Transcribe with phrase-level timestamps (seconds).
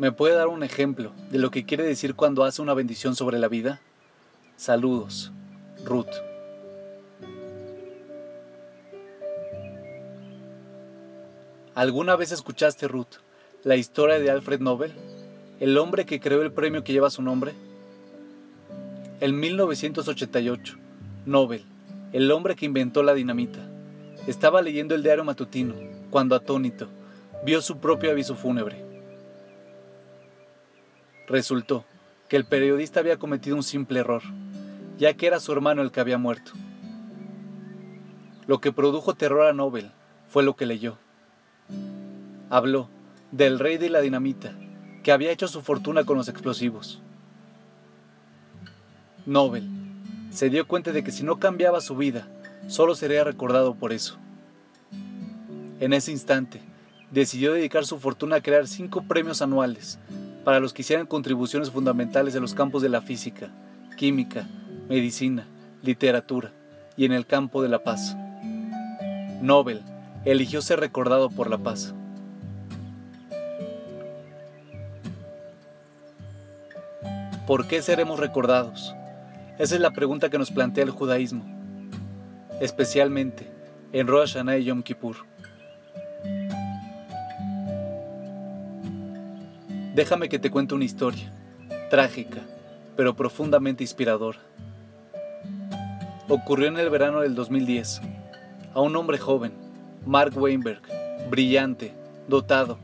[0.00, 3.38] ¿Me puede dar un ejemplo de lo que quiere decir cuando hace una bendición sobre
[3.38, 3.82] la vida?
[4.56, 5.30] Saludos,
[5.84, 6.06] Ruth.
[11.74, 13.18] ¿Alguna vez escuchaste, Ruth,
[13.62, 14.94] la historia de Alfred Nobel,
[15.60, 17.52] el hombre que creó el premio que lleva su nombre?
[19.20, 20.78] En 1988,
[21.26, 21.62] Nobel,
[22.14, 23.68] el hombre que inventó la dinamita,
[24.26, 25.74] estaba leyendo el diario matutino
[26.08, 26.88] cuando atónito
[27.44, 28.89] vio su propio aviso fúnebre.
[31.30, 31.84] Resultó
[32.28, 34.22] que el periodista había cometido un simple error,
[34.98, 36.50] ya que era su hermano el que había muerto.
[38.48, 39.92] Lo que produjo terror a Nobel
[40.28, 40.98] fue lo que leyó.
[42.50, 42.88] Habló
[43.30, 44.54] del rey de la dinamita,
[45.04, 47.00] que había hecho su fortuna con los explosivos.
[49.24, 49.68] Nobel
[50.30, 52.26] se dio cuenta de que si no cambiaba su vida,
[52.66, 54.18] solo sería recordado por eso.
[55.78, 56.60] En ese instante,
[57.12, 60.00] decidió dedicar su fortuna a crear cinco premios anuales
[60.50, 63.50] para los que hicieran contribuciones fundamentales en los campos de la física,
[63.96, 64.48] química,
[64.88, 65.46] medicina,
[65.80, 66.50] literatura
[66.96, 68.16] y en el campo de la paz.
[69.40, 69.80] Nobel
[70.24, 71.94] eligió ser recordado por la paz.
[77.46, 78.92] ¿Por qué seremos recordados?
[79.56, 81.44] Esa es la pregunta que nos plantea el judaísmo,
[82.60, 83.48] especialmente
[83.92, 85.29] en Rosh Hashanah y Yom Kippur.
[89.94, 91.32] Déjame que te cuente una historia,
[91.90, 92.42] trágica,
[92.96, 94.38] pero profundamente inspiradora.
[96.28, 98.00] Ocurrió en el verano del 2010.
[98.72, 99.52] A un hombre joven,
[100.06, 100.80] Mark Weinberg,
[101.28, 101.92] brillante,
[102.28, 102.78] dotado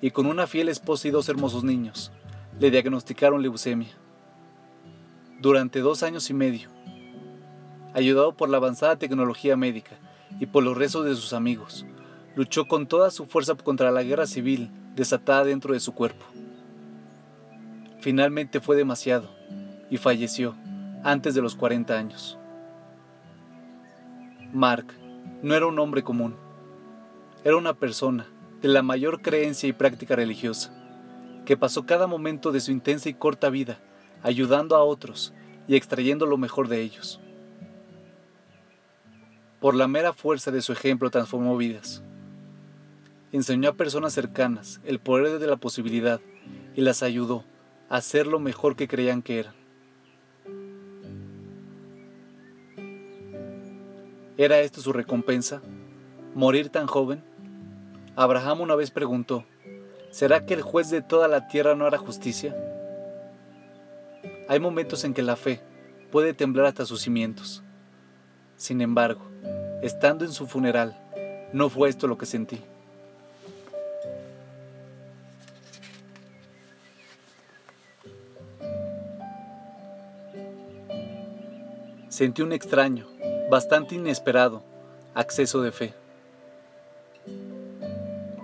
[0.00, 2.12] y con una fiel esposa y dos hermosos niños,
[2.60, 3.90] le diagnosticaron leucemia.
[5.40, 6.68] Durante dos años y medio,
[7.94, 9.98] ayudado por la avanzada tecnología médica
[10.38, 11.84] y por los rezos de sus amigos,
[12.36, 16.26] luchó con toda su fuerza contra la guerra civil desatada dentro de su cuerpo.
[18.00, 19.30] Finalmente fue demasiado
[19.90, 20.56] y falleció
[21.04, 22.36] antes de los 40 años.
[24.52, 24.86] Mark
[25.40, 26.34] no era un hombre común,
[27.44, 28.26] era una persona
[28.60, 30.74] de la mayor creencia y práctica religiosa,
[31.46, 33.78] que pasó cada momento de su intensa y corta vida
[34.24, 35.32] ayudando a otros
[35.68, 37.20] y extrayendo lo mejor de ellos.
[39.60, 42.02] Por la mera fuerza de su ejemplo transformó vidas
[43.32, 46.20] enseñó a personas cercanas el poder de la posibilidad
[46.74, 47.44] y las ayudó
[47.88, 49.54] a hacer lo mejor que creían que eran.
[54.36, 55.60] ¿Era esto su recompensa?
[56.34, 57.24] ¿Morir tan joven?
[58.14, 59.44] Abraham una vez preguntó,
[60.10, 62.56] ¿será que el juez de toda la tierra no hará justicia?
[64.48, 65.60] Hay momentos en que la fe
[66.10, 67.62] puede temblar hasta sus cimientos.
[68.56, 69.28] Sin embargo,
[69.82, 70.96] estando en su funeral,
[71.52, 72.60] no fue esto lo que sentí.
[82.08, 83.06] Sentí un extraño,
[83.50, 84.62] bastante inesperado,
[85.14, 85.94] acceso de fe.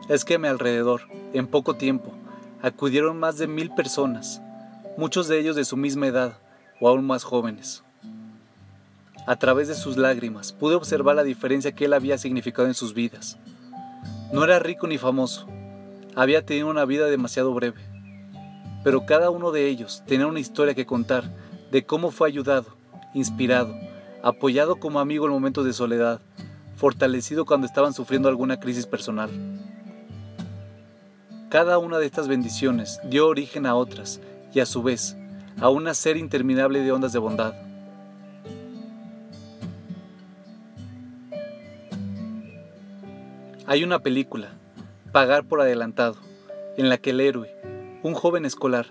[0.09, 1.03] Es que a mi alrededor,
[1.33, 2.13] en poco tiempo,
[2.63, 4.43] acudieron más de mil personas,
[4.99, 6.35] muchos de ellos de su misma edad
[6.81, 7.83] o aún más jóvenes.
[9.27, 12.93] A través de sus lágrimas pude observar la diferencia que él había significado en sus
[12.93, 13.39] vidas.
[14.31, 15.47] No era rico ni famoso,
[16.15, 17.81] había tenido una vida demasiado breve,
[18.83, 21.25] pero cada uno de ellos tenía una historia que contar
[21.71, 22.84] de cómo fue ayudado
[23.15, 23.75] inspirado,
[24.23, 26.21] apoyado como amigo en momentos de soledad,
[26.77, 29.31] fortalecido cuando estaban sufriendo alguna crisis personal.
[31.49, 34.21] Cada una de estas bendiciones dio origen a otras
[34.53, 35.17] y a su vez
[35.61, 37.55] a una serie interminable de ondas de bondad.
[43.67, 44.51] Hay una película,
[45.15, 46.17] Pagar por adelantado,
[46.77, 47.49] en la que el héroe,
[48.03, 48.87] un joven escolar,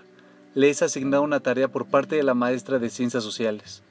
[0.54, 3.83] le es asignado una tarea por parte de la maestra de ciencias sociales.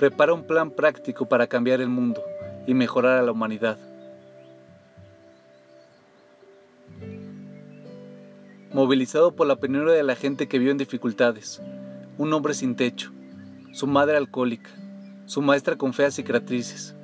[0.00, 2.24] Prepara un plan práctico para cambiar el mundo
[2.66, 3.76] y mejorar a la humanidad.
[8.72, 11.60] Movilizado por la penuria de la gente que vio en dificultades,
[12.16, 13.12] un hombre sin techo,
[13.72, 14.70] su madre alcohólica,
[15.26, 16.96] su maestra con feas cicatrices,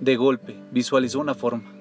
[0.00, 1.72] de golpe visualizó una forma.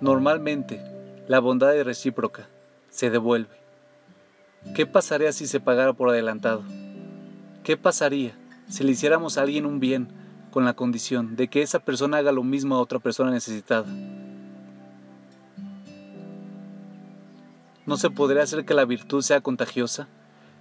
[0.00, 0.80] Normalmente,
[1.26, 2.48] la bondad es recíproca,
[2.90, 3.56] se devuelve.
[4.76, 6.62] ¿Qué pasaría si se pagara por adelantado?
[7.64, 10.08] ¿Qué pasaría si le hiciéramos a alguien un bien
[10.50, 13.86] con la condición de que esa persona haga lo mismo a otra persona necesitada.
[17.84, 20.08] ¿No se podría hacer que la virtud sea contagiosa,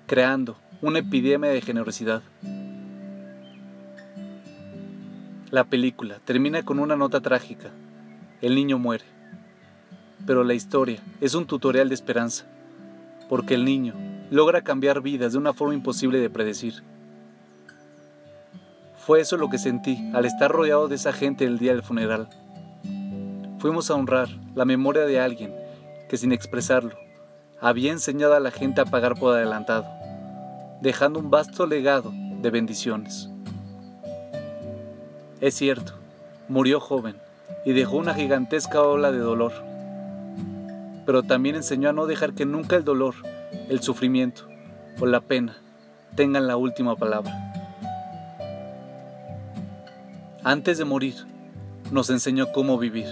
[0.05, 2.21] creando una epidemia de generosidad?
[5.49, 7.71] La película termina con una nota trágica.
[8.41, 9.05] El niño muere.
[10.25, 12.45] pero la historia es un tutorial de esperanza,
[13.29, 13.93] porque el niño
[14.31, 16.83] logra cambiar vidas de una forma imposible de predecir.
[19.05, 22.27] Fue eso lo que sentí al estar rodeado de esa gente el día del funeral.
[23.59, 25.53] Fuimos a honrar la memoria de alguien
[26.09, 26.95] que sin expresarlo
[27.61, 29.85] había enseñado a la gente a pagar por adelantado,
[30.81, 32.11] dejando un vasto legado
[32.41, 33.29] de bendiciones.
[35.39, 35.93] Es cierto,
[36.49, 37.15] murió joven
[37.63, 39.53] y dejó una gigantesca ola de dolor,
[41.05, 43.13] pero también enseñó a no dejar que nunca el dolor,
[43.69, 44.47] el sufrimiento
[44.99, 45.57] o la pena
[46.15, 47.44] tengan la última palabra.
[50.47, 51.15] Antes de morir,
[51.91, 53.07] nos enseñó cómo vivir.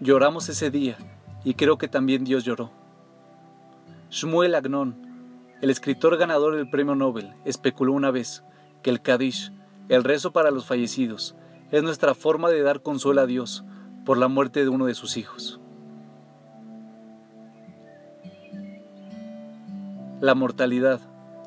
[0.00, 0.96] Lloramos ese día
[1.44, 2.72] y creo que también Dios lloró.
[4.10, 4.96] Shmuel Agnon,
[5.60, 8.42] el escritor ganador del premio Nobel, especuló una vez
[8.82, 9.52] que el Kadish,
[9.88, 11.36] el rezo para los fallecidos,
[11.70, 13.64] es nuestra forma de dar consuelo a Dios
[14.04, 15.60] por la muerte de uno de sus hijos.
[20.20, 20.98] La mortalidad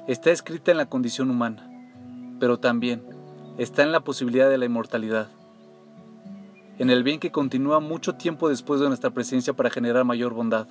[0.08, 1.65] está escrita en la condición humana
[2.40, 3.04] pero también
[3.58, 5.30] está en la posibilidad de la inmortalidad,
[6.78, 10.68] en el bien que continúa mucho tiempo después de nuestra presencia para generar mayor bondad.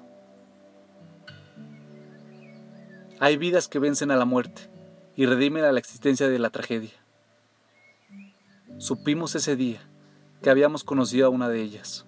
[3.21, 4.69] Hay vidas que vencen a la muerte
[5.17, 6.91] y redimen a la existencia de la tragedia.
[8.79, 9.81] Supimos ese día
[10.43, 12.07] que habíamos conocido a una de ellas.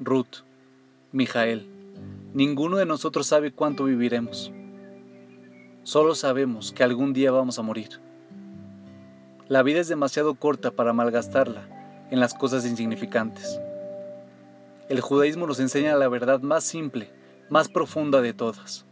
[0.00, 0.44] Ruth,
[1.12, 1.70] Mijael,
[2.34, 4.52] ninguno de nosotros sabe cuánto viviremos.
[5.84, 8.00] Solo sabemos que algún día vamos a morir.
[9.48, 13.60] La vida es demasiado corta para malgastarla en las cosas insignificantes.
[14.88, 17.10] El judaísmo nos enseña la verdad más simple,
[17.50, 18.84] más profunda de todas.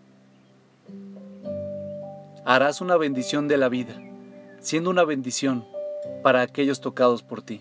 [2.45, 3.95] Harás una bendición de la vida,
[4.59, 5.65] siendo una bendición
[6.25, 7.61] para aquellos tocados por ti.